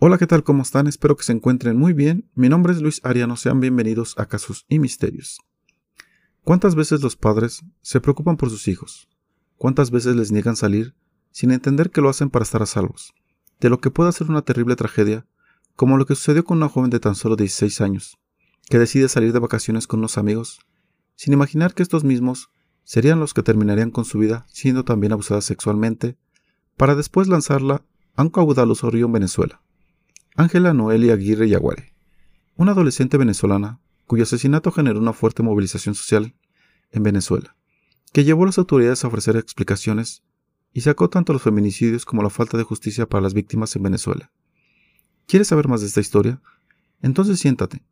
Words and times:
Hola, 0.00 0.16
¿qué 0.16 0.28
tal? 0.28 0.44
¿Cómo 0.44 0.62
están? 0.62 0.86
Espero 0.86 1.16
que 1.16 1.24
se 1.24 1.32
encuentren 1.32 1.76
muy 1.76 1.92
bien. 1.92 2.30
Mi 2.36 2.48
nombre 2.48 2.72
es 2.72 2.80
Luis 2.80 3.00
Ariano, 3.02 3.34
sean 3.34 3.58
bienvenidos 3.58 4.16
a 4.16 4.26
Casos 4.26 4.64
y 4.68 4.78
Misterios. 4.78 5.40
¿Cuántas 6.44 6.76
veces 6.76 7.02
los 7.02 7.16
padres 7.16 7.64
se 7.82 8.00
preocupan 8.00 8.36
por 8.36 8.48
sus 8.48 8.68
hijos? 8.68 9.08
¿Cuántas 9.56 9.90
veces 9.90 10.14
les 10.14 10.30
niegan 10.30 10.54
salir 10.54 10.94
sin 11.32 11.50
entender 11.50 11.90
que 11.90 12.00
lo 12.00 12.08
hacen 12.08 12.30
para 12.30 12.44
estar 12.44 12.62
a 12.62 12.66
salvos? 12.66 13.12
De 13.58 13.70
lo 13.70 13.80
que 13.80 13.90
puede 13.90 14.12
ser 14.12 14.30
una 14.30 14.42
terrible 14.42 14.76
tragedia, 14.76 15.26
como 15.74 15.96
lo 15.96 16.06
que 16.06 16.14
sucedió 16.14 16.44
con 16.44 16.58
una 16.58 16.68
joven 16.68 16.90
de 16.90 17.00
tan 17.00 17.16
solo 17.16 17.34
16 17.34 17.80
años, 17.80 18.20
que 18.70 18.78
decide 18.78 19.08
salir 19.08 19.32
de 19.32 19.40
vacaciones 19.40 19.88
con 19.88 19.98
unos 19.98 20.16
amigos, 20.16 20.60
sin 21.16 21.32
imaginar 21.32 21.74
que 21.74 21.82
estos 21.82 22.04
mismos 22.04 22.52
serían 22.84 23.18
los 23.18 23.34
que 23.34 23.42
terminarían 23.42 23.90
con 23.90 24.04
su 24.04 24.20
vida 24.20 24.46
siendo 24.48 24.84
también 24.84 25.12
abusada 25.12 25.40
sexualmente, 25.40 26.16
para 26.76 26.94
después 26.94 27.26
lanzarla 27.26 27.82
a 28.14 28.22
un 28.22 28.30
caudaloso 28.30 28.90
río 28.90 29.06
en 29.06 29.12
Venezuela. 29.12 29.60
Ángela 30.38 30.72
Noelia 30.72 31.14
Aguirre 31.14 31.48
Yaguare, 31.48 31.96
una 32.54 32.70
adolescente 32.70 33.16
venezolana 33.16 33.80
cuyo 34.06 34.22
asesinato 34.22 34.70
generó 34.70 35.00
una 35.00 35.12
fuerte 35.12 35.42
movilización 35.42 35.96
social 35.96 36.36
en 36.92 37.02
Venezuela, 37.02 37.56
que 38.12 38.22
llevó 38.22 38.44
a 38.44 38.46
las 38.46 38.58
autoridades 38.58 39.02
a 39.02 39.08
ofrecer 39.08 39.36
explicaciones 39.36 40.22
y 40.72 40.82
sacó 40.82 41.10
tanto 41.10 41.32
los 41.32 41.42
feminicidios 41.42 42.04
como 42.04 42.22
la 42.22 42.30
falta 42.30 42.56
de 42.56 42.62
justicia 42.62 43.08
para 43.08 43.20
las 43.20 43.34
víctimas 43.34 43.74
en 43.74 43.82
Venezuela. 43.82 44.30
¿Quieres 45.26 45.48
saber 45.48 45.66
más 45.66 45.80
de 45.80 45.88
esta 45.88 46.00
historia? 46.00 46.40
Entonces 47.02 47.40
siéntate, 47.40 47.82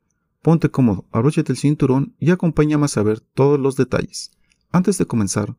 ponte 0.41 0.71
cómodo, 0.71 1.05
abróchate 1.11 1.51
el 1.51 1.59
cinturón 1.59 2.15
y 2.21 2.31
acompáñame 2.31 2.85
a 2.85 2.89
saber 2.89 3.19
todos 3.19 3.59
los 3.59 3.75
detalles. 3.75 4.31
Antes 4.71 4.99
de 4.99 5.07
comenzar, 5.07 5.57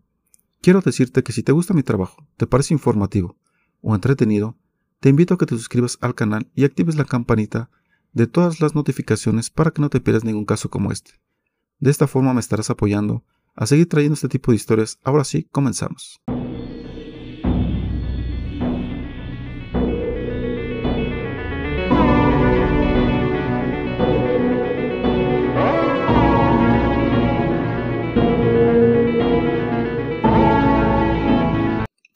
quiero 0.62 0.80
decirte 0.80 1.22
que 1.22 1.34
si 1.34 1.44
te 1.44 1.52
gusta 1.52 1.74
mi 1.74 1.84
trabajo, 1.84 2.26
te 2.38 2.48
parece 2.48 2.74
informativo 2.74 3.36
o 3.82 3.94
entretenido, 3.94 4.56
te 5.00 5.10
invito 5.10 5.36
a 5.36 5.38
que 5.38 5.46
te 5.46 5.56
suscribas 5.56 5.98
al 6.02 6.16
canal 6.16 6.50
y 6.56 6.64
actives 6.64 6.96
la 6.96 7.06
campanita 7.06 7.70
de 8.14 8.26
todas 8.26 8.62
las 8.62 8.74
notificaciones 8.74 9.50
para 9.50 9.72
que 9.72 9.82
no 9.82 9.90
te 9.90 10.02
pierdas 10.02 10.24
ningún 10.24 10.46
caso 10.46 10.70
como 10.70 10.92
este. 10.92 11.12
De 11.80 11.92
esta 11.92 12.08
forma 12.08 12.34
me 12.34 12.40
estarás 12.40 12.70
apoyando 12.72 13.24
a 13.56 13.68
seguir 13.68 13.88
trayendo 13.88 14.16
este 14.16 14.28
tipo 14.28 14.52
de 14.52 14.56
historias. 14.56 14.98
Ahora 15.04 15.24
sí, 15.24 15.48
comenzamos. 15.52 16.20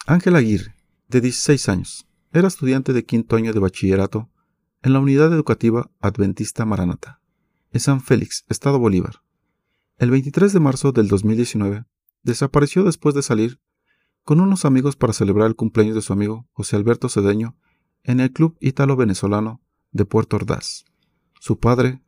Ángel 0.08 0.36
Aguirre, 0.36 0.76
de 1.08 1.22
16 1.22 1.70
años, 1.70 2.06
era 2.34 2.48
estudiante 2.48 2.94
de 2.94 3.04
quinto 3.04 3.36
año 3.36 3.52
de 3.52 3.60
bachillerato 3.60 4.30
en 4.84 4.94
la 4.94 5.00
Unidad 5.00 5.34
Educativa 5.34 5.92
Adventista 6.00 6.66
Maranata, 6.66 7.20
en 7.72 7.82
San 7.82 8.02
Félix, 8.02 8.46
Estado 8.48 8.80
Bolívar. 8.80 9.22
El 9.98 10.12
23 10.12 10.54
de 10.54 10.60
marzo 10.60 10.92
del 10.94 11.08
2019, 11.10 11.86
desapareció 12.24 12.84
después 12.84 13.16
de 13.16 13.22
salir 13.22 13.60
con 14.24 14.40
unos 14.40 14.66
amigos 14.66 14.96
para 14.96 15.14
celebrar 15.14 15.48
el 15.48 15.56
cumpleaños 15.56 15.96
de 15.96 16.02
su 16.02 16.14
amigo 16.14 16.48
José 16.54 16.78
Alberto 16.78 17.10
Cedeño 17.10 17.58
en 18.04 18.20
el 18.20 18.32
Club 18.32 18.58
Ítalo-Venezolano 18.62 19.62
de 19.92 20.06
Puerto 20.06 20.38
Ordaz. 20.38 20.86
Su 21.40 21.60
padre, 21.60 22.02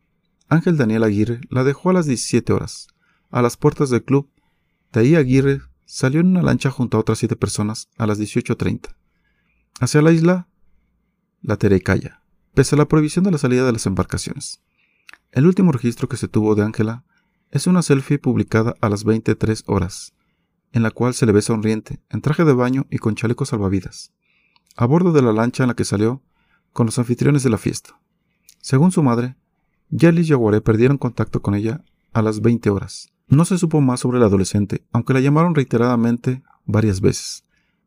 Ángel 0.48 0.78
Daniel 0.78 1.04
Aguirre, 1.04 1.42
la 1.50 1.64
dejó 1.64 1.90
a 1.90 1.94
las 1.94 2.06
17 2.06 2.54
horas, 2.54 2.88
a 3.30 3.42
las 3.42 3.58
puertas 3.58 3.90
del 3.90 4.04
club. 4.04 4.30
Ahí 4.94 5.16
Aguirre 5.16 5.62
salió 5.86 6.22
en 6.22 6.28
una 6.28 6.44
lancha 6.44 6.70
junto 6.70 6.98
a 6.98 7.02
otras 7.02 7.18
siete 7.18 7.36
personas 7.36 7.90
a 7.98 8.08
las 8.08 8.20
18.30 8.20 8.96
hacia 9.80 10.02
la 10.02 10.12
isla 10.12 10.48
La 11.42 11.58
Terecaya, 11.58 12.22
pese 12.54 12.76
a 12.76 12.78
la 12.78 12.88
prohibición 12.88 13.26
de 13.26 13.32
la 13.32 13.38
salida 13.38 13.66
de 13.66 13.72
las 13.72 13.86
embarcaciones. 13.86 14.62
El 15.32 15.48
último 15.48 15.72
registro 15.72 16.08
que 16.08 16.18
se 16.18 16.28
tuvo 16.28 16.56
de 16.56 16.64
Ángela 16.64 17.04
es 17.52 17.68
una 17.68 17.82
selfie 17.82 18.20
publicada 18.20 18.76
a 18.82 18.90
las 18.90 19.04
23 19.04 19.64
horas, 19.68 20.14
en 20.72 20.84
la 20.84 20.92
cual 20.92 21.14
se 21.14 21.26
le 21.26 21.32
ve 21.32 21.42
sonriente, 21.42 22.00
en 22.10 22.22
traje 22.22 22.46
de 22.46 22.54
baño 22.54 22.86
y 22.90 22.98
con 22.98 23.16
chalecos 23.16 23.50
salvavidas, 23.50 24.12
a 24.76 24.86
bordo 24.86 25.12
de 25.12 25.22
la 25.22 25.34
lancha 25.34 25.64
en 25.64 25.70
la 25.70 25.76
que 25.76 25.86
salió 25.86 26.22
con 26.72 26.88
los 26.88 26.98
anfitriones 26.98 27.44
de 27.44 27.50
la 27.50 27.58
fiesta. 27.58 28.00
Según 28.60 28.92
su 28.92 29.04
madre, 29.04 29.36
Jelly 29.96 30.22
y 30.22 30.26
Yaguaré 30.26 30.62
perdieron 30.62 30.98
contacto 30.98 31.42
con 31.42 31.54
ella 31.54 31.84
a 32.14 32.22
las 32.22 32.42
20 32.42 32.70
horas. 32.70 33.10
No 33.28 33.46
se 33.46 33.58
supo 33.58 33.82
más 33.82 34.00
sobre 34.00 34.18
el 34.18 34.24
adolescente, 34.24 34.84
aunque 34.92 35.14
la 35.14 35.20
llamaron 35.20 35.56
reiteradamente 35.56 36.44
varias 36.66 37.02
veces, 37.02 37.43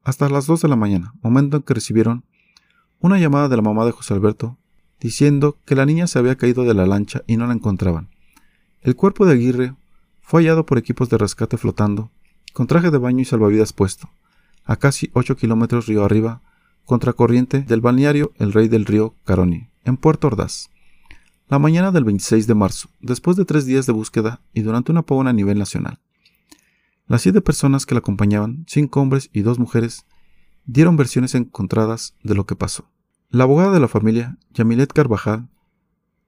hasta 0.07 0.29
las 0.29 0.47
2 0.47 0.63
de 0.63 0.69
la 0.69 0.77
mañana, 0.77 1.15
momento 1.21 1.57
en 1.57 1.65
que 1.65 1.75
recibieron 1.75 2.25
una 3.01 3.19
llamada 3.19 3.49
de 3.49 3.57
la 3.57 3.63
mamá 3.63 3.85
de 3.85 3.91
José 3.91 4.15
Alberto 4.15 4.57
diciendo 5.01 5.59
que 5.65 5.75
la 5.75 5.85
niña 5.85 6.07
se 6.07 6.21
había 6.21 6.37
caído 6.37 6.63
de 6.63 6.75
la 6.75 6.87
lancha 6.87 7.23
y 7.27 7.37
no 7.37 7.49
la 7.49 7.55
encontraban. 7.55 8.09
El 8.83 8.95
cuerpo 8.95 9.27
de 9.27 9.33
Aguirre 9.33 9.75
fue 10.21 10.43
hallado 10.43 10.65
por 10.65 10.79
equipos 10.79 11.09
de 11.09 11.19
rescate 11.19 11.57
flotando, 11.57 12.13
con 12.53 12.69
traje 12.69 12.93
de 12.93 12.99
baño 12.99 13.23
y 13.23 13.25
salvavidas 13.25 13.73
puesto, 13.73 14.09
a 14.65 14.77
casi 14.77 15.11
8 15.13 15.37
kilómetros 15.37 15.87
río 15.87 16.05
arriba, 16.05 16.41
contracorriente 16.85 17.63
del 17.63 17.81
balneario 17.81 18.33
El 18.37 18.53
Rey 18.53 18.69
del 18.69 18.87
Río 18.87 19.17
Caroni, 19.25 19.71
en 19.85 19.97
Puerto 19.97 20.29
Ordaz. 20.29 20.71
La 21.49 21.59
mañana 21.59 21.91
del 21.91 22.05
26 22.05 22.47
de 22.47 22.55
marzo, 22.55 22.91
después 23.01 23.37
de 23.37 23.45
tres 23.45 23.67
días 23.67 23.87
de 23.87 23.93
búsqueda 23.93 24.41
y 24.55 24.61
durante 24.61 24.93
una 24.93 25.01
apagón 25.01 25.27
a 25.27 25.33
nivel 25.33 25.59
nacional. 25.59 25.99
Las 27.07 27.23
siete 27.23 27.41
personas 27.41 27.87
que 27.87 27.95
la 27.95 28.01
acompañaban, 28.01 28.65
cinco 28.67 29.01
hombres 29.01 29.31
y 29.33 29.43
dos 29.43 29.61
mujeres, 29.61 30.07
dieron 30.65 30.97
versiones 30.97 31.37
encontradas 31.37 32.17
de 32.25 32.35
lo 32.35 32.47
que 32.47 32.57
pasó. 32.57 32.91
La 33.31 33.45
abogada 33.45 33.73
de 33.73 33.81
la 33.81 33.87
familia, 33.87 34.39
Yamilet 34.51 34.93
Carvajal, 34.93 35.49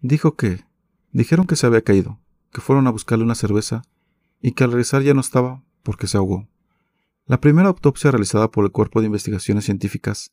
dijo 0.00 0.37
que 0.37 0.65
dijeron 1.11 1.47
que 1.47 1.56
se 1.56 1.67
había 1.67 1.83
caído, 1.83 2.21
que 2.53 2.61
fueron 2.61 2.87
a 2.87 2.91
buscarle 2.91 3.25
una 3.25 3.34
cerveza 3.34 3.83
y 4.41 4.53
que 4.53 4.62
al 4.62 4.71
regresar 4.71 5.03
ya 5.03 5.15
no 5.15 5.21
estaba 5.21 5.65
porque 5.83 6.06
se 6.06 6.17
ahogó. 6.17 6.49
La 7.27 7.41
primera 7.41 7.69
autopsia 7.69 8.12
realizada 8.12 8.50
por 8.50 8.65
el 8.65 8.71
Cuerpo 8.71 9.00
de 9.00 9.06
Investigaciones 9.06 9.65
Científicas, 9.65 10.33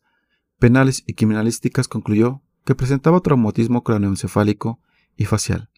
Penales 0.59 1.03
y 1.07 1.15
Criminalísticas 1.15 1.87
concluyó 1.87 2.41
que 2.65 2.75
presentaba 2.75 3.19
traumatismo 3.19 3.83
craneoencefálico 3.83 4.79
y 5.17 5.25
facial, 5.25 5.71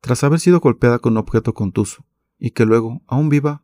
tras 0.00 0.24
haber 0.24 0.40
sido 0.40 0.60
golpeada 0.60 0.98
con 0.98 1.12
un 1.12 1.18
objeto 1.18 1.54
contuso, 1.54 2.04
y 2.38 2.50
que 2.50 2.66
luego, 2.66 3.02
aún 3.06 3.28
viva, 3.28 3.62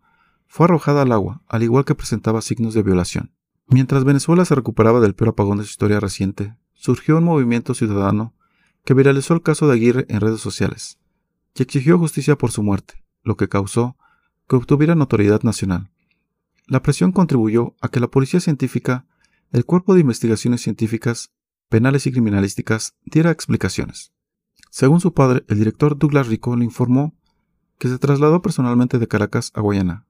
fue 0.55 0.67
arrojada 0.67 1.03
al 1.03 1.11
agua, 1.11 1.43
al 1.49 1.65
igual 1.65 1.85
que 1.85 1.97
presentaba 1.97 2.41
signos 2.41 2.75
de 2.75 2.85
violación. 2.85 3.33
Mientras 3.67 4.05
Venezuela 4.05 4.45
se 4.45 4.55
recuperaba 4.55 5.01
del 5.01 5.17
peor 5.17 5.31
apagón 5.31 5.59
de 5.59 5.65
su 5.65 5.71
historia 5.71 5.99
reciente, 5.99 6.55
surgió 6.75 7.19
un 7.19 7.25
movimiento 7.25 7.75
ciudadano 7.75 8.37
que 8.85 8.95
viralizó 8.95 9.35
el 9.35 9.43
caso 9.43 9.67
de 9.67 9.73
Aguirre 9.73 10.07
en 10.09 10.21
redes 10.21 10.41
sociales 10.41 11.01
y 11.57 11.63
exigió 11.65 11.99
justicia 11.99 12.39
por 12.39 12.53
su 12.53 12.63
muerte, 12.63 13.03
lo 13.25 13.37
que 13.37 13.49
causó 13.49 13.97
que 14.49 14.55
obtuviera 14.55 14.95
notoriedad 14.95 15.43
nacional. 15.43 15.91
La 16.69 16.83
presión 16.83 17.11
contribuyó 17.11 17.75
a 17.81 17.89
que 17.89 17.99
la 17.99 18.07
Policía 18.07 18.39
Científica, 18.39 19.07
el 19.51 19.65
Cuerpo 19.65 19.93
de 19.95 20.03
Investigaciones 20.03 20.61
Científicas, 20.61 21.33
Penales 21.69 22.07
y 22.07 22.13
Criminalísticas 22.13 22.95
diera 23.05 23.33
explicaciones. 23.33 24.13
Según 24.71 25.01
su 25.01 25.15
padre, 25.15 25.45
el 25.49 25.59
director 25.59 25.99
Douglas 25.99 26.29
Rico 26.29 26.55
le 26.55 26.65
informó 26.65 27.13
que 27.77 27.89
se 27.89 27.99
trasladó 27.99 28.41
personalmente 28.41 29.01
de 29.01 29.09
Caracas 29.09 29.51
a 29.57 29.61
Guayana, 29.61 30.07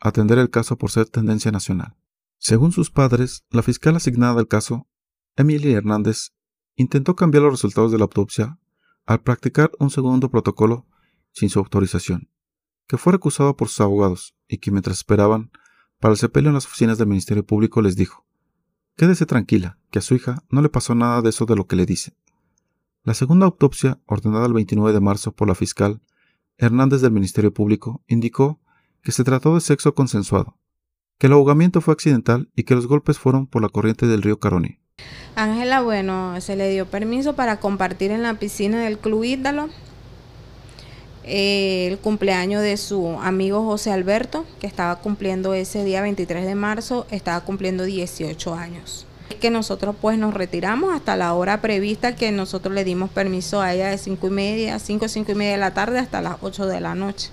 atender 0.00 0.38
el 0.38 0.50
caso 0.50 0.76
por 0.76 0.90
ser 0.90 1.06
tendencia 1.08 1.50
nacional. 1.50 1.96
Según 2.38 2.72
sus 2.72 2.90
padres, 2.90 3.44
la 3.50 3.62
fiscal 3.62 3.96
asignada 3.96 4.38
al 4.38 4.48
caso, 4.48 4.86
Emily 5.36 5.72
Hernández, 5.72 6.32
intentó 6.76 7.16
cambiar 7.16 7.44
los 7.44 7.52
resultados 7.52 7.92
de 7.92 7.98
la 7.98 8.04
autopsia 8.04 8.58
al 9.06 9.22
practicar 9.22 9.70
un 9.78 9.90
segundo 9.90 10.30
protocolo 10.30 10.86
sin 11.32 11.48
su 11.48 11.58
autorización, 11.58 12.30
que 12.86 12.98
fue 12.98 13.12
recusado 13.12 13.56
por 13.56 13.68
sus 13.68 13.80
abogados 13.80 14.36
y 14.48 14.58
que 14.58 14.70
mientras 14.70 14.98
esperaban 14.98 15.50
para 16.00 16.12
el 16.12 16.18
sepelio 16.18 16.50
en 16.50 16.54
las 16.54 16.66
oficinas 16.66 16.98
del 16.98 17.08
Ministerio 17.08 17.44
Público 17.44 17.80
les 17.80 17.96
dijo, 17.96 18.26
Quédese 18.96 19.26
tranquila, 19.26 19.78
que 19.90 19.98
a 19.98 20.02
su 20.02 20.14
hija 20.14 20.42
no 20.48 20.62
le 20.62 20.70
pasó 20.70 20.94
nada 20.94 21.20
de 21.20 21.28
eso 21.30 21.44
de 21.44 21.56
lo 21.56 21.66
que 21.66 21.76
le 21.76 21.84
dice. 21.84 22.16
La 23.02 23.14
segunda 23.14 23.46
autopsia, 23.46 24.00
ordenada 24.06 24.46
el 24.46 24.52
29 24.52 24.92
de 24.92 25.00
marzo 25.00 25.32
por 25.32 25.48
la 25.48 25.54
fiscal 25.54 26.00
Hernández 26.56 27.02
del 27.02 27.12
Ministerio 27.12 27.52
Público, 27.52 28.02
indicó 28.06 28.60
que 29.06 29.12
se 29.12 29.22
trató 29.22 29.54
de 29.54 29.60
sexo 29.60 29.94
consensuado, 29.94 30.58
que 31.20 31.28
el 31.28 31.34
ahogamiento 31.34 31.80
fue 31.80 31.94
accidental 31.94 32.50
y 32.56 32.64
que 32.64 32.74
los 32.74 32.88
golpes 32.88 33.20
fueron 33.20 33.46
por 33.46 33.62
la 33.62 33.68
corriente 33.68 34.08
del 34.08 34.20
río 34.20 34.40
Caroni. 34.40 34.80
Ángela, 35.36 35.80
bueno, 35.80 36.40
se 36.40 36.56
le 36.56 36.68
dio 36.70 36.86
permiso 36.86 37.36
para 37.36 37.60
compartir 37.60 38.10
en 38.10 38.24
la 38.24 38.34
piscina 38.34 38.82
del 38.82 38.98
Club 38.98 39.22
Ídalo 39.22 39.68
eh, 41.22 41.86
el 41.86 41.98
cumpleaños 41.98 42.62
de 42.62 42.76
su 42.76 43.16
amigo 43.20 43.64
José 43.64 43.92
Alberto, 43.92 44.44
que 44.58 44.66
estaba 44.66 44.96
cumpliendo 44.96 45.54
ese 45.54 45.84
día 45.84 46.02
23 46.02 46.44
de 46.44 46.56
marzo, 46.56 47.06
estaba 47.12 47.44
cumpliendo 47.44 47.84
18 47.84 48.54
años. 48.54 49.06
Que 49.40 49.50
nosotros 49.50 49.94
pues 50.00 50.18
nos 50.18 50.34
retiramos 50.34 50.92
hasta 50.92 51.14
la 51.14 51.32
hora 51.32 51.60
prevista 51.60 52.16
que 52.16 52.32
nosotros 52.32 52.74
le 52.74 52.82
dimos 52.82 53.10
permiso 53.10 53.60
a 53.60 53.72
ella 53.72 53.88
de 53.88 53.98
5 53.98 54.26
y 54.26 54.30
media, 54.30 54.80
5, 54.80 55.06
5 55.06 55.30
y 55.30 55.34
media 55.36 55.52
de 55.52 55.58
la 55.58 55.74
tarde 55.74 56.00
hasta 56.00 56.20
las 56.20 56.38
8 56.40 56.66
de 56.66 56.80
la 56.80 56.96
noche. 56.96 57.30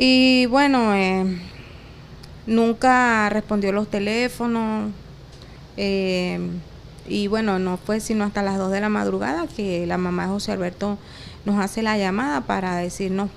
Y 0.00 0.46
bueno, 0.46 0.94
eh, 0.94 1.24
nunca 2.46 3.28
respondió 3.30 3.72
los 3.72 3.88
teléfonos. 3.90 4.92
Eh, 5.76 6.38
Y 7.08 7.26
bueno, 7.26 7.58
no 7.58 7.78
fue 7.78 8.00
sino 8.00 8.24
hasta 8.24 8.42
las 8.42 8.58
2 8.58 8.70
de 8.70 8.80
la 8.80 8.90
madrugada 8.90 9.46
que 9.46 9.86
la 9.86 9.96
mamá 9.96 10.24
de 10.24 10.28
José 10.28 10.52
Alberto 10.52 10.98
nos 11.46 11.58
hace 11.58 11.82
la 11.82 11.96
llamada 11.96 12.42
para 12.42 12.76
decirnos 12.76 13.30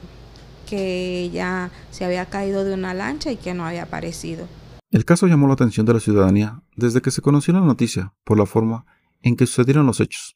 que 0.67 1.21
ella 1.21 1.71
se 1.89 2.03
había 2.03 2.25
caído 2.25 2.65
de 2.65 2.73
una 2.73 2.93
lancha 2.93 3.31
y 3.31 3.37
que 3.37 3.53
no 3.53 3.65
había 3.65 3.83
aparecido. 3.83 4.47
El 4.91 5.05
caso 5.05 5.27
llamó 5.27 5.47
la 5.47 5.53
atención 5.53 5.85
de 5.85 5.93
la 5.93 5.99
ciudadanía 6.01 6.61
desde 6.75 7.01
que 7.01 7.11
se 7.11 7.21
conoció 7.21 7.53
la 7.53 7.61
noticia 7.61 8.13
por 8.25 8.37
la 8.37 8.45
forma 8.45 8.85
en 9.21 9.37
que 9.37 9.45
sucedieron 9.45 9.85
los 9.85 10.01
hechos, 10.01 10.35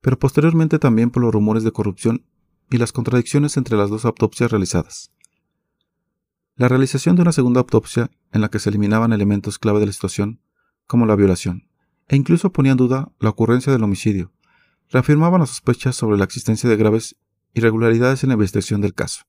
pero 0.00 0.18
posteriormente 0.18 0.78
también 0.78 1.10
por 1.10 1.22
los 1.24 1.32
rumores 1.32 1.64
de 1.64 1.72
corrupción 1.72 2.24
y 2.70 2.78
las 2.78 2.92
contradicciones 2.92 3.56
entre 3.56 3.76
las 3.76 3.90
dos 3.90 4.04
autopsias 4.04 4.52
realizadas. 4.52 5.10
La 6.58 6.66
realización 6.66 7.14
de 7.14 7.22
una 7.22 7.30
segunda 7.30 7.60
autopsia 7.60 8.10
en 8.32 8.40
la 8.40 8.48
que 8.48 8.58
se 8.58 8.68
eliminaban 8.68 9.12
elementos 9.12 9.60
clave 9.60 9.78
de 9.78 9.86
la 9.86 9.92
situación, 9.92 10.40
como 10.88 11.06
la 11.06 11.14
violación, 11.14 11.68
e 12.08 12.16
incluso 12.16 12.50
ponía 12.50 12.72
en 12.72 12.78
duda 12.78 13.12
la 13.20 13.30
ocurrencia 13.30 13.72
del 13.72 13.84
homicidio, 13.84 14.32
reafirmaban 14.90 15.38
las 15.38 15.50
sospechas 15.50 15.94
sobre 15.94 16.18
la 16.18 16.24
existencia 16.24 16.68
de 16.68 16.76
graves 16.76 17.14
irregularidades 17.54 18.24
en 18.24 18.30
la 18.30 18.34
investigación 18.34 18.80
del 18.80 18.92
caso. 18.92 19.22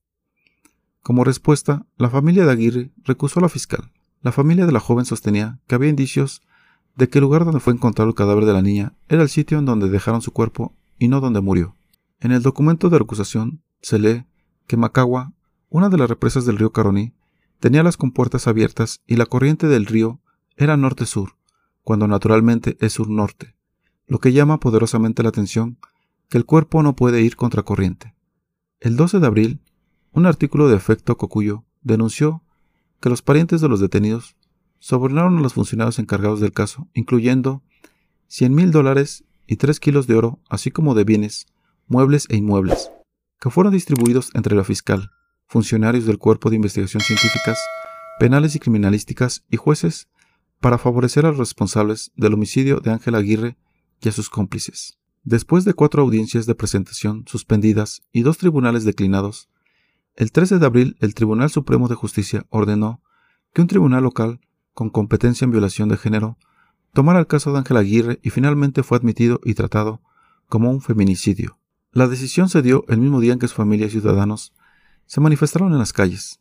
Como 1.04 1.22
respuesta, 1.22 1.86
la 1.98 2.10
familia 2.10 2.44
de 2.44 2.50
Aguirre 2.50 2.90
recusó 3.04 3.38
a 3.38 3.42
la 3.42 3.48
fiscal. 3.48 3.92
La 4.22 4.32
familia 4.32 4.66
de 4.66 4.72
la 4.72 4.80
joven 4.80 5.04
sostenía 5.04 5.60
que 5.68 5.76
había 5.76 5.88
indicios 5.88 6.42
de 6.96 7.08
que 7.08 7.18
el 7.18 7.22
lugar 7.22 7.44
donde 7.44 7.60
fue 7.60 7.72
encontrado 7.72 8.08
el 8.08 8.16
cadáver 8.16 8.44
de 8.44 8.54
la 8.54 8.62
niña 8.62 8.94
era 9.08 9.22
el 9.22 9.28
sitio 9.28 9.60
en 9.60 9.66
donde 9.66 9.88
dejaron 9.88 10.20
su 10.20 10.32
cuerpo 10.32 10.74
y 10.98 11.06
no 11.06 11.20
donde 11.20 11.40
murió. 11.40 11.76
En 12.18 12.32
el 12.32 12.42
documento 12.42 12.90
de 12.90 12.98
recusación 12.98 13.62
se 13.82 14.00
lee 14.00 14.24
que 14.66 14.76
Macagua, 14.76 15.32
una 15.68 15.90
de 15.90 15.96
las 15.96 16.10
represas 16.10 16.44
del 16.44 16.58
río 16.58 16.72
Caroní, 16.72 17.14
tenía 17.60 17.82
las 17.82 17.96
compuertas 17.96 18.48
abiertas 18.48 19.02
y 19.06 19.16
la 19.16 19.26
corriente 19.26 19.68
del 19.68 19.86
río 19.86 20.20
era 20.56 20.76
norte-sur, 20.76 21.36
cuando 21.84 22.08
naturalmente 22.08 22.76
es 22.80 22.94
sur-norte, 22.94 23.54
lo 24.06 24.18
que 24.18 24.32
llama 24.32 24.58
poderosamente 24.58 25.22
la 25.22 25.28
atención 25.28 25.78
que 26.28 26.38
el 26.38 26.46
cuerpo 26.46 26.82
no 26.82 26.96
puede 26.96 27.22
ir 27.22 27.36
contracorriente. 27.36 28.14
El 28.80 28.96
12 28.96 29.20
de 29.20 29.26
abril, 29.26 29.60
un 30.12 30.26
artículo 30.26 30.68
de 30.68 30.76
efecto 30.76 31.16
Cocuyo 31.16 31.64
denunció 31.82 32.42
que 33.00 33.10
los 33.10 33.22
parientes 33.22 33.60
de 33.60 33.68
los 33.68 33.80
detenidos 33.80 34.36
sobornaron 34.78 35.38
a 35.38 35.40
los 35.40 35.54
funcionarios 35.54 35.98
encargados 35.98 36.40
del 36.40 36.52
caso, 36.52 36.88
incluyendo 36.94 37.62
100 38.28 38.54
mil 38.54 38.70
dólares 38.70 39.24
y 39.46 39.56
3 39.56 39.80
kilos 39.80 40.06
de 40.06 40.14
oro, 40.14 40.38
así 40.48 40.70
como 40.70 40.94
de 40.94 41.04
bienes, 41.04 41.46
muebles 41.88 42.26
e 42.30 42.36
inmuebles, 42.36 42.90
que 43.38 43.50
fueron 43.50 43.72
distribuidos 43.72 44.30
entre 44.34 44.56
la 44.56 44.64
fiscal, 44.64 45.10
funcionarios 45.50 46.06
del 46.06 46.18
Cuerpo 46.18 46.48
de 46.48 46.56
Investigación 46.56 47.02
Científicas, 47.02 47.58
penales 48.20 48.54
y 48.54 48.60
criminalísticas 48.60 49.44
y 49.50 49.56
jueces 49.56 50.08
para 50.60 50.78
favorecer 50.78 51.26
a 51.26 51.30
los 51.30 51.38
responsables 51.38 52.12
del 52.14 52.34
homicidio 52.34 52.78
de 52.78 52.92
Ángel 52.92 53.16
Aguirre 53.16 53.56
y 54.00 54.08
a 54.08 54.12
sus 54.12 54.30
cómplices. 54.30 54.98
Después 55.24 55.64
de 55.64 55.74
cuatro 55.74 56.02
audiencias 56.02 56.46
de 56.46 56.54
presentación 56.54 57.24
suspendidas 57.26 58.02
y 58.12 58.22
dos 58.22 58.38
tribunales 58.38 58.84
declinados, 58.84 59.48
el 60.14 60.30
13 60.30 60.60
de 60.60 60.66
abril 60.66 60.96
el 61.00 61.14
Tribunal 61.14 61.50
Supremo 61.50 61.88
de 61.88 61.96
Justicia 61.96 62.46
ordenó 62.50 63.02
que 63.52 63.60
un 63.60 63.66
tribunal 63.66 64.04
local 64.04 64.40
con 64.72 64.88
competencia 64.88 65.44
en 65.44 65.50
violación 65.50 65.88
de 65.88 65.96
género 65.96 66.38
tomara 66.92 67.18
el 67.18 67.26
caso 67.26 67.50
de 67.50 67.58
Ángel 67.58 67.76
Aguirre 67.76 68.20
y 68.22 68.30
finalmente 68.30 68.84
fue 68.84 68.98
admitido 68.98 69.40
y 69.44 69.54
tratado 69.54 70.00
como 70.48 70.70
un 70.70 70.80
feminicidio. 70.80 71.58
La 71.90 72.06
decisión 72.06 72.48
se 72.48 72.62
dio 72.62 72.84
el 72.86 72.98
mismo 72.98 73.18
día 73.18 73.32
en 73.32 73.40
que 73.40 73.48
su 73.48 73.56
familia 73.56 73.88
y 73.88 73.90
ciudadanos 73.90 74.52
se 75.10 75.20
manifestaron 75.20 75.72
en 75.72 75.78
las 75.80 75.92
calles. 75.92 76.38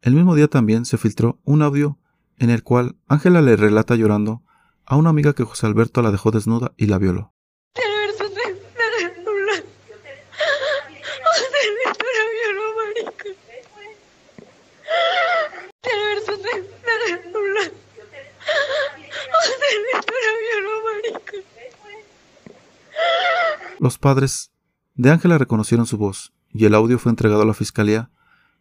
El 0.00 0.14
mismo 0.14 0.36
día 0.36 0.46
también 0.46 0.84
se 0.84 0.96
filtró 0.96 1.40
un 1.42 1.60
audio 1.60 1.98
en 2.38 2.50
el 2.50 2.62
cual 2.62 2.94
Ángela 3.08 3.42
le 3.42 3.56
relata 3.56 3.96
llorando 3.96 4.44
a 4.84 4.94
una 4.94 5.10
amiga 5.10 5.32
que 5.32 5.42
José 5.42 5.66
Alberto 5.66 6.02
la 6.02 6.12
dejó 6.12 6.30
desnuda 6.30 6.72
y 6.76 6.86
la 6.86 6.98
violó. 6.98 7.34
Los 23.80 23.98
padres 23.98 24.52
de 24.94 25.10
Ángela 25.10 25.38
reconocieron 25.38 25.86
su 25.86 25.98
voz 25.98 26.32
y 26.56 26.64
el 26.64 26.74
audio 26.74 26.98
fue 26.98 27.10
entregado 27.10 27.42
a 27.42 27.46
la 27.46 27.54
Fiscalía 27.54 28.10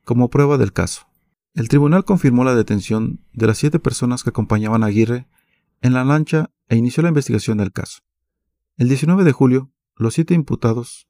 como 0.04 0.30
prueba 0.30 0.58
del 0.58 0.74
caso. 0.74 1.08
El 1.54 1.70
tribunal 1.70 2.04
confirmó 2.04 2.44
la 2.44 2.54
detención 2.54 3.22
de 3.34 3.48
las 3.48 3.58
siete 3.58 3.80
personas 3.80 4.24
que 4.24 4.30
acompañaban 4.30 4.84
a 4.84 4.88
Aguirre 4.88 5.28
en 5.82 5.94
la 5.94 6.04
lancha 6.04 6.52
e 6.68 6.76
inició 6.76 7.04
la 7.04 7.10
investigación 7.10 7.58
del 7.58 7.72
caso. 7.72 8.02
El 8.78 8.90
19 8.90 9.24
de 9.24 9.32
julio, 9.32 9.72
los 9.96 10.14
siete 10.14 10.34
imputados 10.34 11.08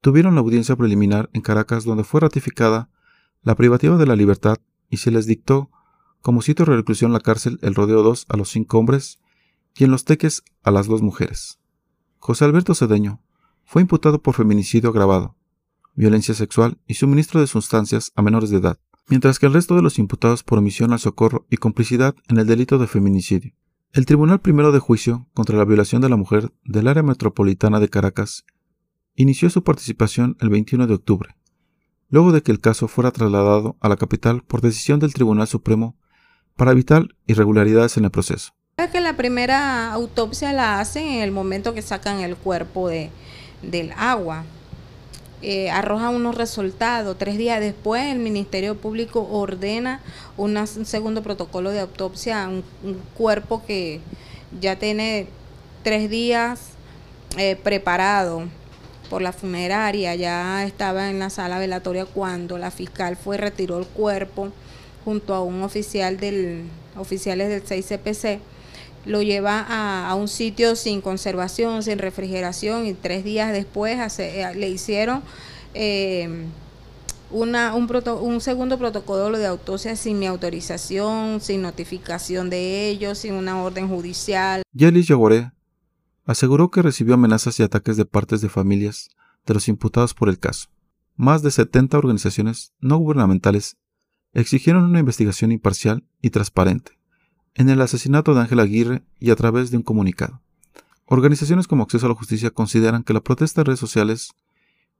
tuvieron 0.00 0.34
la 0.34 0.40
audiencia 0.40 0.76
preliminar 0.76 1.28
en 1.34 1.42
Caracas 1.42 1.84
donde 1.84 2.04
fue 2.04 2.20
ratificada 2.20 2.88
la 3.42 3.54
privativa 3.54 3.98
de 3.98 4.06
la 4.06 4.16
libertad 4.16 4.56
y 4.88 4.96
se 4.96 5.10
les 5.10 5.26
dictó 5.26 5.70
como 6.22 6.40
sitio 6.40 6.64
de 6.64 6.76
reclusión 6.76 7.12
la 7.12 7.20
cárcel 7.20 7.58
El 7.62 7.74
Rodeo 7.74 8.02
2 8.02 8.26
a 8.28 8.36
los 8.36 8.48
cinco 8.48 8.78
hombres 8.78 9.20
y 9.76 9.84
en 9.84 9.90
los 9.90 10.04
teques 10.04 10.42
a 10.62 10.70
las 10.70 10.86
dos 10.86 11.02
mujeres. 11.02 11.58
José 12.18 12.44
Alberto 12.44 12.74
Cedeño 12.74 13.22
fue 13.64 13.82
imputado 13.82 14.22
por 14.22 14.34
feminicidio 14.34 14.90
agravado, 14.90 15.36
violencia 15.94 16.34
sexual 16.34 16.78
y 16.86 16.94
suministro 16.94 17.40
de 17.40 17.46
sustancias 17.46 18.12
a 18.16 18.22
menores 18.22 18.50
de 18.50 18.58
edad, 18.58 18.78
mientras 19.08 19.38
que 19.38 19.46
el 19.46 19.52
resto 19.52 19.76
de 19.76 19.82
los 19.82 19.98
imputados 19.98 20.42
por 20.42 20.58
omisión 20.58 20.92
al 20.92 20.98
socorro 21.00 21.46
y 21.50 21.56
complicidad 21.56 22.14
en 22.28 22.38
el 22.38 22.46
delito 22.46 22.78
de 22.78 22.86
feminicidio. 22.86 23.52
El 23.92 24.06
Tribunal 24.06 24.40
Primero 24.40 24.70
de 24.70 24.78
Juicio 24.78 25.26
contra 25.34 25.56
la 25.56 25.64
Violación 25.64 26.00
de 26.00 26.08
la 26.08 26.16
Mujer 26.16 26.52
del 26.64 26.86
Área 26.86 27.02
Metropolitana 27.02 27.80
de 27.80 27.88
Caracas 27.88 28.44
inició 29.16 29.50
su 29.50 29.64
participación 29.64 30.36
el 30.40 30.48
21 30.48 30.86
de 30.86 30.94
octubre, 30.94 31.34
luego 32.08 32.30
de 32.30 32.42
que 32.42 32.52
el 32.52 32.60
caso 32.60 32.86
fuera 32.86 33.10
trasladado 33.10 33.76
a 33.80 33.88
la 33.88 33.96
capital 33.96 34.42
por 34.42 34.60
decisión 34.60 35.00
del 35.00 35.12
Tribunal 35.12 35.48
Supremo 35.48 35.96
para 36.56 36.72
evitar 36.72 37.08
irregularidades 37.26 37.96
en 37.96 38.04
el 38.04 38.10
proceso. 38.10 38.52
que 38.92 39.00
la 39.00 39.16
primera 39.16 39.92
autopsia 39.92 40.52
la 40.52 40.78
hacen 40.78 41.06
en 41.06 41.22
el 41.22 41.32
momento 41.32 41.74
que 41.74 41.82
sacan 41.82 42.20
el 42.20 42.36
cuerpo 42.36 42.88
de, 42.88 43.10
del 43.62 43.92
agua. 43.96 44.44
Eh, 45.42 45.70
arroja 45.70 46.10
unos 46.10 46.34
resultados. 46.34 47.16
Tres 47.16 47.38
días 47.38 47.60
después, 47.60 48.04
el 48.12 48.18
Ministerio 48.18 48.76
Público 48.76 49.26
ordena 49.30 50.00
un 50.36 50.66
segundo 50.66 51.22
protocolo 51.22 51.70
de 51.70 51.80
autopsia 51.80 52.44
a 52.44 52.48
un, 52.48 52.62
cuerpo 53.16 53.62
que 53.66 54.00
ya 54.60 54.76
tiene 54.76 55.28
tres 55.82 56.10
días 56.10 56.60
eh, 57.38 57.56
preparado 57.56 58.44
por 59.08 59.22
la 59.22 59.32
funeraria, 59.32 60.14
ya 60.14 60.64
estaba 60.64 61.08
en 61.08 61.18
la 61.18 61.30
sala 61.30 61.58
velatoria 61.58 62.04
cuando 62.04 62.58
la 62.58 62.70
fiscal 62.70 63.16
fue 63.16 63.38
retiró 63.38 63.78
el 63.78 63.86
cuerpo 63.86 64.52
junto 65.04 65.34
a 65.34 65.42
un 65.42 65.62
oficial 65.62 66.18
del 66.18 66.64
oficiales 66.96 67.48
del 67.48 67.64
6CPC 67.64 68.40
lo 69.06 69.22
lleva 69.22 69.66
a, 70.08 70.14
un 70.14 70.28
sitio 70.28 70.76
sin 70.76 71.00
conservación, 71.00 71.82
sin 71.82 71.98
refrigeración 71.98 72.86
y 72.86 72.94
tres 72.94 73.24
días 73.24 73.52
después 73.52 74.18
eh, 74.18 74.52
le 74.54 74.68
hicieron 74.68 75.22
eh, 75.74 76.46
una, 77.30 77.74
un, 77.74 77.88
un 78.20 78.40
segundo 78.40 78.78
protocolo 78.78 79.38
de 79.38 79.46
autopsia 79.46 79.96
sin 79.96 80.18
mi 80.18 80.26
autorización, 80.26 81.40
sin 81.40 81.62
notificación 81.62 82.50
de 82.50 82.88
ellos, 82.88 83.18
sin 83.18 83.34
una 83.34 83.62
orden 83.62 83.88
judicial. 83.88 84.62
Yelis 84.72 85.08
Yaguaré 85.08 85.52
aseguró 86.26 86.70
que 86.70 86.82
recibió 86.82 87.14
amenazas 87.14 87.58
y 87.60 87.62
ataques 87.62 87.96
de 87.96 88.04
partes 88.04 88.40
de 88.40 88.48
familias 88.48 89.10
de 89.46 89.54
los 89.54 89.68
imputados 89.68 90.14
por 90.14 90.28
el 90.28 90.38
caso. 90.38 90.68
Más 91.16 91.42
de 91.42 91.50
70 91.50 91.96
organizaciones 91.98 92.72
no 92.80 92.98
gubernamentales 92.98 93.76
exigieron 94.32 94.84
una 94.84 95.00
investigación 95.00 95.52
imparcial 95.52 96.04
y 96.20 96.30
transparente 96.30 96.99
en 97.54 97.68
el 97.68 97.80
asesinato 97.80 98.34
de 98.34 98.40
Ángel 98.40 98.60
Aguirre 98.60 99.02
y 99.18 99.30
a 99.30 99.36
través 99.36 99.70
de 99.70 99.76
un 99.76 99.82
comunicado. 99.82 100.40
Organizaciones 101.06 101.66
como 101.66 101.82
Acceso 101.82 102.06
a 102.06 102.08
la 102.08 102.14
Justicia 102.14 102.50
consideran 102.50 103.02
que 103.02 103.12
la 103.12 103.20
protesta 103.20 103.60
en 103.60 103.66
redes 103.66 103.80
sociales 103.80 104.32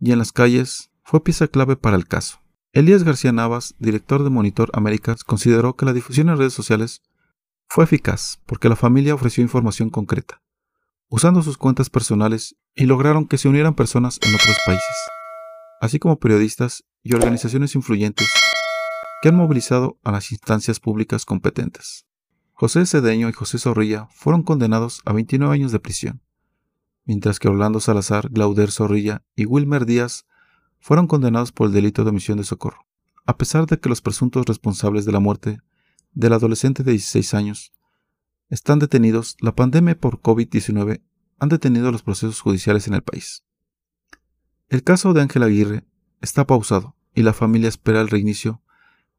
y 0.01 0.13
en 0.13 0.19
las 0.19 0.33
calles 0.33 0.91
fue 1.05 1.23
pieza 1.23 1.49
clave 1.49 1.77
para 1.77 1.97
el 1.97 2.07
caso. 2.07 2.41
Elías 2.73 3.05
García 3.05 3.33
Navas, 3.33 3.75
director 3.79 4.23
de 4.25 4.31
Monitor 4.31 4.71
Américas, 4.73 5.25
consideró 5.25 5.75
que 5.77 5.85
la 5.85 5.93
difusión 5.93 6.29
en 6.29 6.39
redes 6.39 6.53
sociales 6.53 7.03
fue 7.69 7.85
eficaz 7.85 8.41
porque 8.47 8.69
la 8.69 8.77
familia 8.77 9.15
ofreció 9.15 9.43
información 9.43 9.91
concreta, 9.91 10.43
usando 11.09 11.43
sus 11.43 11.59
cuentas 11.59 11.91
personales 11.91 12.57
y 12.75 12.87
lograron 12.87 13.27
que 13.27 13.39
se 13.39 13.49
unieran 13.49 13.75
personas 13.75 14.19
en 14.23 14.35
otros 14.35 14.57
países, 14.67 14.97
así 15.81 15.99
como 15.99 16.19
periodistas 16.19 16.85
y 17.03 17.15
organizaciones 17.15 17.75
influyentes 17.75 18.29
que 19.23 19.29
han 19.29 19.37
movilizado 19.37 19.99
a 20.03 20.13
las 20.13 20.33
instancias 20.33 20.81
públicas 20.81 21.25
competentes. 21.25 22.07
José 22.61 22.85
Cedeño 22.85 23.31
y 23.31 23.33
José 23.33 23.59
Zorrilla 23.59 24.07
fueron 24.11 24.43
condenados 24.43 25.01
a 25.07 25.15
29 25.15 25.55
años 25.55 25.73
de 25.73 25.81
prisión, 25.81 26.21
mientras 27.07 27.39
que 27.39 27.49
Orlando 27.49 27.81
Salazar, 27.81 28.29
Glauder 28.29 28.71
Zorrilla 28.71 29.25
y 29.35 29.47
Wilmer 29.47 29.87
Díaz 29.87 30.27
fueron 30.79 31.07
condenados 31.07 31.53
por 31.53 31.69
el 31.69 31.73
delito 31.73 32.05
de 32.05 32.11
omisión 32.11 32.37
de 32.37 32.45
socorro. 32.45 32.87
A 33.25 33.39
pesar 33.39 33.65
de 33.65 33.81
que 33.81 33.89
los 33.89 34.03
presuntos 34.03 34.45
responsables 34.45 35.07
de 35.07 35.13
la 35.13 35.21
muerte 35.21 35.63
del 36.13 36.35
adolescente 36.35 36.83
de 36.83 36.91
16 36.91 37.33
años 37.33 37.73
están 38.51 38.79
detenidos, 38.79 39.39
la 39.41 39.55
pandemia 39.55 39.99
por 39.99 40.21
COVID-19 40.21 41.01
han 41.39 41.49
detenido 41.49 41.91
los 41.91 42.03
procesos 42.03 42.43
judiciales 42.43 42.87
en 42.87 42.93
el 42.93 43.03
país. 43.03 43.43
El 44.69 44.85
caso 44.85 45.15
de 45.15 45.23
Ángela 45.23 45.47
Aguirre 45.47 45.87
está 46.21 46.47
pausado 46.47 46.95
y 47.15 47.23
la 47.23 47.33
familia 47.33 47.71
espera 47.71 48.03
el 48.03 48.09
reinicio 48.09 48.61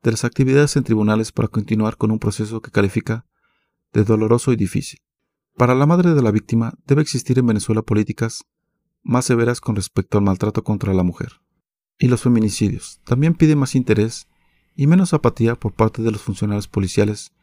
de 0.04 0.12
las 0.12 0.26
actividades 0.26 0.76
en 0.76 0.84
tribunales 0.84 1.32
para 1.32 1.48
continuar 1.48 1.98
con 1.98 2.12
un 2.12 2.20
proceso 2.20 2.62
que 2.62 2.70
califica 2.70 3.26
de 3.94 4.04
doloroso 4.04 4.52
y 4.52 4.56
difícil. 4.56 5.00
Para 5.58 5.76
la 5.76 5.86
madre 5.86 6.14
de 6.14 6.22
la 6.22 6.32
víctima 6.32 6.74
debe 6.88 7.02
existir 7.02 7.38
en 7.40 7.48
Venezuela 7.48 7.82
políticas 7.82 8.46
más 9.04 9.26
severas 9.26 9.62
con 9.62 9.76
respecto 9.76 10.18
al 10.18 10.24
maltrato 10.24 10.64
contra 10.64 10.94
la 10.94 11.04
mujer. 11.04 11.42
Y 11.98 12.08
los 12.08 12.22
feminicidios 12.22 13.00
también 13.04 13.34
piden 13.34 13.60
más 13.60 13.76
interés 13.76 14.28
y 14.76 14.88
menos 14.88 15.14
apatía 15.14 15.56
por 15.56 15.74
parte 15.74 16.02
de 16.02 16.12
los 16.12 16.22
funcionarios 16.22 16.68
policiales 16.68 17.34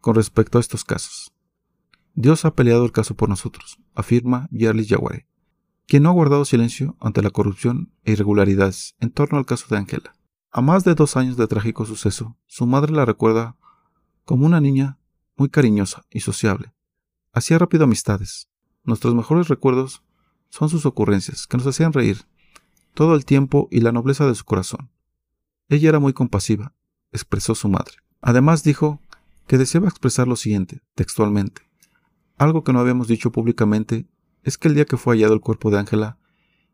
con 0.00 0.14
respecto 0.14 0.58
a 0.58 0.60
estos 0.60 0.84
casos. 0.84 1.32
Dios 2.14 2.44
ha 2.44 2.54
peleado 2.54 2.84
el 2.84 2.92
caso 2.92 3.14
por 3.14 3.28
nosotros, 3.28 3.78
afirma 3.94 4.48
Yarlis 4.50 4.88
Yaguare, 4.88 5.26
quien 5.86 6.02
no 6.02 6.10
ha 6.10 6.12
guardado 6.12 6.44
silencio 6.44 6.96
ante 7.00 7.22
la 7.22 7.30
corrupción 7.30 7.92
e 8.04 8.12
irregularidades 8.12 8.96
en 9.00 9.10
torno 9.10 9.38
al 9.38 9.46
caso 9.46 9.66
de 9.68 9.76
Ángela. 9.76 10.16
A 10.50 10.62
más 10.62 10.84
de 10.84 10.94
dos 10.94 11.16
años 11.16 11.36
de 11.36 11.46
trágico 11.46 11.84
suceso, 11.84 12.38
su 12.46 12.66
madre 12.66 12.92
la 12.92 13.04
recuerda 13.04 13.56
como 14.24 14.46
una 14.46 14.60
niña 14.60 14.98
muy 15.36 15.48
cariñosa 15.48 16.04
y 16.10 16.20
sociable. 16.20 16.72
Hacía 17.32 17.58
rápido 17.58 17.84
amistades. 17.84 18.48
Nuestros 18.84 19.14
mejores 19.14 19.48
recuerdos 19.48 20.02
son 20.48 20.68
sus 20.68 20.86
ocurrencias, 20.86 21.46
que 21.46 21.56
nos 21.56 21.66
hacían 21.66 21.92
reír 21.92 22.24
todo 22.94 23.14
el 23.14 23.24
tiempo 23.26 23.68
y 23.70 23.80
la 23.80 23.92
nobleza 23.92 24.26
de 24.26 24.34
su 24.34 24.44
corazón. 24.44 24.90
Ella 25.68 25.90
era 25.90 25.98
muy 25.98 26.14
compasiva, 26.14 26.74
expresó 27.12 27.54
su 27.54 27.68
madre. 27.68 27.96
Además 28.22 28.62
dijo 28.62 29.00
que 29.46 29.58
deseaba 29.58 29.88
expresar 29.88 30.26
lo 30.26 30.36
siguiente, 30.36 30.80
textualmente. 30.94 31.62
Algo 32.38 32.64
que 32.64 32.72
no 32.72 32.80
habíamos 32.80 33.08
dicho 33.08 33.32
públicamente 33.32 34.06
es 34.42 34.56
que 34.56 34.68
el 34.68 34.74
día 34.74 34.84
que 34.84 34.96
fue 34.96 35.14
hallado 35.14 35.34
el 35.34 35.40
cuerpo 35.40 35.70
de 35.70 35.78
Ángela, 35.78 36.18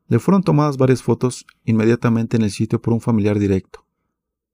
le 0.09 0.19
fueron 0.19 0.43
tomadas 0.43 0.77
varias 0.77 1.03
fotos 1.03 1.47
inmediatamente 1.65 2.37
en 2.37 2.43
el 2.43 2.51
sitio 2.51 2.83
por 2.83 2.93
un 2.93 3.01
familiar 3.01 3.39
directo, 3.39 3.87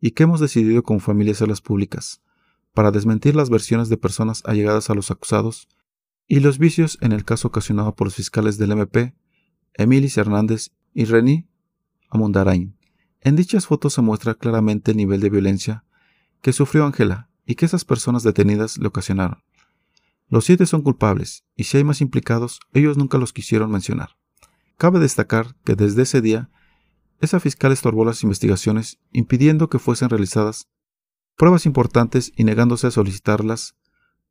y 0.00 0.12
que 0.12 0.22
hemos 0.22 0.40
decidido 0.40 0.82
como 0.82 1.00
familia 1.00 1.32
hacerlas 1.32 1.60
públicas, 1.60 2.22
para 2.74 2.90
desmentir 2.90 3.34
las 3.34 3.50
versiones 3.50 3.88
de 3.88 3.96
personas 3.96 4.42
allegadas 4.44 4.90
a 4.90 4.94
los 4.94 5.10
acusados 5.10 5.68
y 6.26 6.40
los 6.40 6.58
vicios 6.58 6.98
en 7.00 7.12
el 7.12 7.24
caso 7.24 7.48
ocasionado 7.48 7.94
por 7.94 8.06
los 8.06 8.14
fiscales 8.14 8.58
del 8.58 8.72
MP, 8.72 9.14
Emilis 9.74 10.16
Hernández 10.16 10.70
y 10.92 11.04
René 11.04 11.48
Amundarain. 12.10 12.76
En 13.20 13.36
dichas 13.36 13.66
fotos 13.66 13.94
se 13.94 14.02
muestra 14.02 14.34
claramente 14.34 14.92
el 14.92 14.96
nivel 14.96 15.20
de 15.20 15.30
violencia 15.30 15.84
que 16.42 16.52
sufrió 16.52 16.84
Ángela 16.84 17.28
y 17.46 17.54
que 17.54 17.64
esas 17.64 17.84
personas 17.84 18.22
detenidas 18.22 18.78
le 18.78 18.88
ocasionaron. 18.88 19.42
Los 20.28 20.44
siete 20.44 20.66
son 20.66 20.82
culpables, 20.82 21.44
y 21.56 21.64
si 21.64 21.78
hay 21.78 21.84
más 21.84 22.02
implicados, 22.02 22.60
ellos 22.74 22.98
nunca 22.98 23.16
los 23.16 23.32
quisieron 23.32 23.70
mencionar. 23.70 24.16
Cabe 24.76 24.98
destacar 25.00 25.56
que 25.64 25.74
desde 25.74 26.02
ese 26.02 26.20
día, 26.20 26.50
esa 27.20 27.40
fiscal 27.40 27.72
estorbó 27.72 28.04
las 28.04 28.22
investigaciones, 28.22 29.00
impidiendo 29.10 29.70
que 29.70 29.78
fuesen 29.78 30.10
realizadas 30.10 30.68
pruebas 31.38 31.66
importantes 31.66 32.32
y 32.36 32.42
negándose 32.42 32.88
a 32.88 32.90
solicitarlas, 32.90 33.76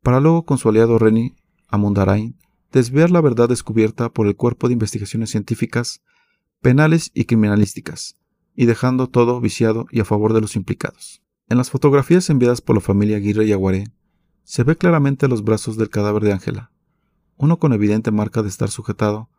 para 0.03 0.19
luego 0.19 0.43
con 0.43 0.57
su 0.57 0.67
aliado 0.67 0.99
Reni 0.99 1.35
Amundarain 1.69 2.37
desviar 2.73 3.11
la 3.11 3.21
verdad 3.21 3.47
descubierta 3.47 4.09
por 4.09 4.27
el 4.27 4.35
Cuerpo 4.35 4.67
de 4.67 4.73
Investigaciones 4.73 5.29
Científicas, 5.29 6.01
Penales 6.61 7.11
y 7.13 7.23
Criminalísticas, 7.23 8.17
y 8.55 8.65
dejando 8.65 9.07
todo 9.07 9.39
viciado 9.39 9.87
y 9.89 10.01
a 10.01 10.05
favor 10.05 10.33
de 10.33 10.41
los 10.41 10.57
implicados. 10.57 11.23
En 11.47 11.57
las 11.57 11.71
fotografías 11.71 12.29
enviadas 12.29 12.59
por 12.59 12.75
la 12.75 12.81
familia 12.81 13.15
Aguirre 13.15 13.45
y 13.45 13.53
Aguaré, 13.53 13.85
se 14.43 14.63
ve 14.63 14.75
claramente 14.75 15.29
los 15.29 15.45
brazos 15.45 15.77
del 15.77 15.89
cadáver 15.89 16.23
de 16.23 16.33
Ángela, 16.33 16.71
uno 17.37 17.57
con 17.57 17.71
evidente 17.71 18.11
marca 18.11 18.43
de 18.43 18.49
estar 18.49 18.69
sujetado 18.69 19.29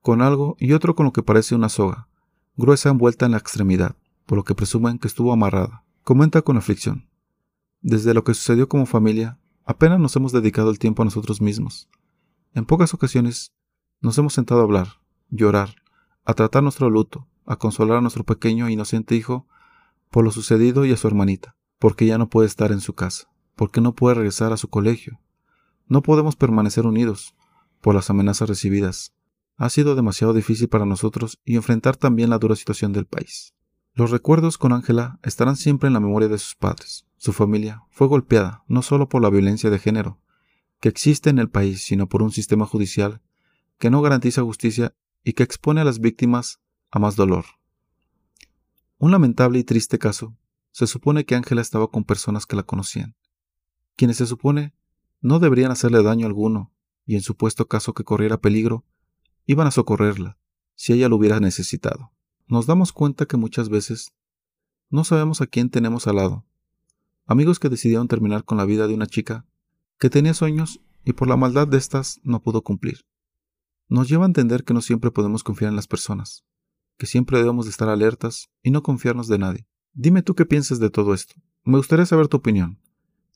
con 0.00 0.22
algo 0.22 0.56
y 0.58 0.72
otro 0.72 0.94
con 0.94 1.04
lo 1.04 1.12
que 1.12 1.22
parece 1.22 1.54
una 1.54 1.68
soga, 1.68 2.08
gruesa 2.56 2.88
envuelta 2.88 3.26
en 3.26 3.32
la 3.32 3.38
extremidad, 3.38 3.94
por 4.24 4.38
lo 4.38 4.44
que 4.44 4.54
presumen 4.54 4.98
que 4.98 5.08
estuvo 5.08 5.34
amarrada. 5.34 5.84
Comenta 6.02 6.40
con 6.40 6.56
aflicción. 6.56 7.09
Desde 7.82 8.12
lo 8.12 8.24
que 8.24 8.34
sucedió 8.34 8.68
como 8.68 8.84
familia, 8.84 9.38
apenas 9.64 9.98
nos 9.98 10.14
hemos 10.14 10.32
dedicado 10.32 10.70
el 10.70 10.78
tiempo 10.78 11.00
a 11.00 11.06
nosotros 11.06 11.40
mismos. 11.40 11.88
En 12.52 12.66
pocas 12.66 12.92
ocasiones 12.92 13.52
nos 14.02 14.18
hemos 14.18 14.34
sentado 14.34 14.60
a 14.60 14.64
hablar, 14.64 14.88
llorar, 15.30 15.76
a 16.24 16.34
tratar 16.34 16.62
nuestro 16.62 16.90
luto, 16.90 17.26
a 17.46 17.56
consolar 17.56 17.98
a 17.98 18.00
nuestro 18.02 18.24
pequeño 18.24 18.66
e 18.66 18.72
inocente 18.72 19.14
hijo 19.14 19.46
por 20.10 20.24
lo 20.24 20.30
sucedido 20.30 20.84
y 20.84 20.92
a 20.92 20.96
su 20.98 21.06
hermanita, 21.06 21.56
porque 21.78 22.04
ya 22.04 22.18
no 22.18 22.28
puede 22.28 22.48
estar 22.48 22.70
en 22.70 22.80
su 22.80 22.94
casa, 22.94 23.30
porque 23.56 23.80
no 23.80 23.94
puede 23.94 24.16
regresar 24.16 24.52
a 24.52 24.58
su 24.58 24.68
colegio. 24.68 25.18
No 25.86 26.02
podemos 26.02 26.36
permanecer 26.36 26.86
unidos 26.86 27.34
por 27.80 27.94
las 27.94 28.10
amenazas 28.10 28.48
recibidas. 28.48 29.14
Ha 29.56 29.70
sido 29.70 29.94
demasiado 29.94 30.34
difícil 30.34 30.68
para 30.68 30.84
nosotros 30.84 31.40
y 31.44 31.56
enfrentar 31.56 31.96
también 31.96 32.28
la 32.28 32.38
dura 32.38 32.56
situación 32.56 32.92
del 32.92 33.06
país. 33.06 33.54
Los 33.94 34.10
recuerdos 34.10 34.56
con 34.56 34.72
Ángela 34.72 35.18
estarán 35.22 35.56
siempre 35.56 35.88
en 35.88 35.94
la 35.94 36.00
memoria 36.00 36.28
de 36.28 36.38
sus 36.38 36.54
padres. 36.54 37.06
Su 37.16 37.32
familia 37.32 37.82
fue 37.90 38.06
golpeada 38.06 38.64
no 38.68 38.82
solo 38.82 39.08
por 39.08 39.20
la 39.20 39.30
violencia 39.30 39.68
de 39.68 39.78
género 39.78 40.20
que 40.80 40.88
existe 40.88 41.28
en 41.28 41.38
el 41.38 41.50
país, 41.50 41.82
sino 41.82 42.08
por 42.08 42.22
un 42.22 42.30
sistema 42.30 42.64
judicial 42.64 43.20
que 43.78 43.90
no 43.90 44.00
garantiza 44.00 44.42
justicia 44.42 44.94
y 45.24 45.34
que 45.34 45.42
expone 45.42 45.82
a 45.82 45.84
las 45.84 46.00
víctimas 46.00 46.60
a 46.90 46.98
más 46.98 47.16
dolor. 47.16 47.44
Un 48.96 49.10
lamentable 49.10 49.58
y 49.58 49.64
triste 49.64 49.98
caso. 49.98 50.36
Se 50.70 50.86
supone 50.86 51.26
que 51.26 51.34
Ángela 51.34 51.60
estaba 51.60 51.88
con 51.88 52.04
personas 52.04 52.46
que 52.46 52.56
la 52.56 52.62
conocían, 52.62 53.16
quienes 53.96 54.18
se 54.18 54.26
supone 54.26 54.72
no 55.20 55.40
deberían 55.40 55.72
hacerle 55.72 56.02
daño 56.02 56.26
alguno, 56.26 56.72
y 57.04 57.16
en 57.16 57.22
supuesto 57.22 57.66
caso 57.66 57.92
que 57.92 58.04
corriera 58.04 58.40
peligro, 58.40 58.86
iban 59.46 59.66
a 59.66 59.72
socorrerla, 59.72 60.38
si 60.76 60.92
ella 60.92 61.08
lo 61.08 61.16
hubiera 61.16 61.40
necesitado 61.40 62.12
nos 62.50 62.66
damos 62.66 62.92
cuenta 62.92 63.26
que 63.26 63.36
muchas 63.36 63.68
veces 63.68 64.12
no 64.90 65.04
sabemos 65.04 65.40
a 65.40 65.46
quién 65.46 65.70
tenemos 65.70 66.08
al 66.08 66.16
lado. 66.16 66.44
Amigos 67.24 67.60
que 67.60 67.68
decidieron 67.68 68.08
terminar 68.08 68.44
con 68.44 68.58
la 68.58 68.64
vida 68.64 68.88
de 68.88 68.94
una 68.94 69.06
chica 69.06 69.46
que 70.00 70.10
tenía 70.10 70.34
sueños 70.34 70.80
y 71.04 71.12
por 71.12 71.28
la 71.28 71.36
maldad 71.36 71.68
de 71.68 71.78
estas 71.78 72.20
no 72.24 72.42
pudo 72.42 72.62
cumplir. 72.62 73.06
Nos 73.88 74.08
lleva 74.08 74.24
a 74.24 74.26
entender 74.26 74.64
que 74.64 74.74
no 74.74 74.80
siempre 74.82 75.12
podemos 75.12 75.44
confiar 75.44 75.68
en 75.68 75.76
las 75.76 75.86
personas, 75.86 76.44
que 76.98 77.06
siempre 77.06 77.38
debemos 77.38 77.66
de 77.66 77.70
estar 77.70 77.88
alertas 77.88 78.50
y 78.64 78.72
no 78.72 78.82
confiarnos 78.82 79.28
de 79.28 79.38
nadie. 79.38 79.68
Dime 79.92 80.22
tú 80.22 80.34
qué 80.34 80.44
piensas 80.44 80.80
de 80.80 80.90
todo 80.90 81.14
esto. 81.14 81.36
Me 81.62 81.76
gustaría 81.76 82.06
saber 82.06 82.26
tu 82.26 82.38
opinión. 82.38 82.80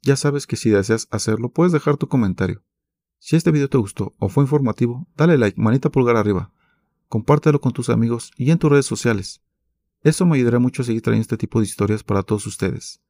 Ya 0.03 0.17
sabes 0.17 0.49
que 0.49 0.57
si 0.57 0.71
deseas 0.71 1.07
hacerlo 1.13 1.51
puedes 1.51 1.73
dejar 1.73 1.99
tu 1.99 2.09
comentario. 2.09 2.65
Si 3.21 3.37
este 3.37 3.53
video 3.53 3.69
te 3.69 3.79
gustó 3.79 4.13
o 4.19 4.29
fue 4.29 4.43
informativo, 4.43 5.07
dale 5.17 5.39
like, 5.39 5.61
manita 5.61 5.89
pulgar 5.91 6.17
arriba 6.17 6.53
compártelo 7.15 7.61
con 7.61 7.71
tus 7.71 7.91
amigos 7.91 8.33
y 8.37 8.51
en 8.51 8.59
tus 8.59 8.69
redes 8.69 8.87
sociales. 8.87 9.41
Eso 10.03 10.27
me 10.27 10.35
ayudará 10.35 10.59
mucho 10.59 10.83
a 10.83 10.85
seguir 10.85 11.01
trayendo 11.01 11.23
este 11.23 11.37
tipo 11.37 11.61
de 11.61 11.65
historias 11.65 12.03
para 12.03 12.25
todos 12.25 12.45
ustedes. 12.45 13.01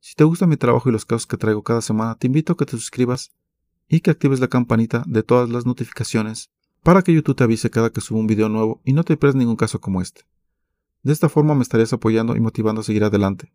Si 0.00 0.14
te 0.14 0.24
gusta 0.24 0.46
mi 0.46 0.56
trabajo 0.56 0.88
y 0.88 0.92
los 0.92 1.04
casos 1.04 1.26
que 1.26 1.36
traigo 1.36 1.62
cada 1.62 1.82
semana, 1.82 2.14
te 2.14 2.28
invito 2.28 2.54
a 2.54 2.56
que 2.56 2.64
te 2.64 2.78
suscribas 2.78 3.30
y 3.90 4.00
que 4.00 4.10
actives 4.10 4.40
la 4.40 4.48
campanita 4.48 5.04
de 5.06 5.22
todas 5.22 5.50
las 5.50 5.66
notificaciones 5.66 6.50
para 6.82 7.02
que 7.02 7.12
YouTube 7.12 7.36
te 7.36 7.44
avise 7.44 7.68
cada 7.68 7.90
que 7.90 8.00
suba 8.00 8.20
un 8.20 8.26
video 8.26 8.48
nuevo 8.48 8.80
y 8.86 8.94
no 8.94 9.04
te 9.04 9.18
pierdas 9.18 9.36
ningún 9.36 9.56
caso 9.56 9.82
como 9.82 10.00
este. 10.00 10.22
De 11.02 11.12
esta 11.12 11.28
forma 11.28 11.54
me 11.54 11.62
estarías 11.62 11.92
apoyando 11.92 12.34
y 12.36 12.40
motivando 12.40 12.80
a 12.80 12.84
seguir 12.84 13.04
adelante. 13.04 13.52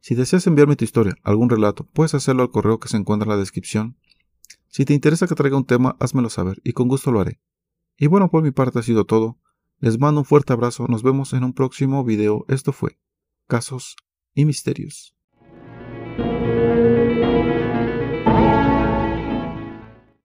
Si 0.00 0.16
deseas 0.16 0.48
enviarme 0.48 0.74
tu 0.74 0.84
historia, 0.84 1.14
algún 1.22 1.48
relato, 1.48 1.86
puedes 1.92 2.12
hacerlo 2.12 2.42
al 2.42 2.50
correo 2.50 2.80
que 2.80 2.88
se 2.88 2.96
encuentra 2.96 3.26
en 3.26 3.36
la 3.36 3.36
descripción. 3.36 3.96
Si 4.66 4.84
te 4.84 4.94
interesa 4.94 5.28
que 5.28 5.36
traiga 5.36 5.56
un 5.56 5.64
tema, 5.64 5.94
házmelo 6.00 6.28
saber 6.28 6.60
y 6.64 6.72
con 6.72 6.88
gusto 6.88 7.12
lo 7.12 7.20
haré. 7.20 7.38
Y 7.98 8.06
bueno, 8.06 8.30
por 8.30 8.44
mi 8.44 8.52
parte 8.52 8.78
ha 8.78 8.82
sido 8.82 9.04
todo. 9.04 9.38
Les 9.80 9.98
mando 9.98 10.20
un 10.20 10.24
fuerte 10.24 10.52
abrazo, 10.52 10.86
nos 10.88 11.02
vemos 11.02 11.32
en 11.32 11.42
un 11.42 11.52
próximo 11.52 12.04
video. 12.04 12.44
Esto 12.48 12.72
fue 12.72 12.98
Casos 13.48 13.96
y 14.34 14.44
Misterios. 14.44 15.17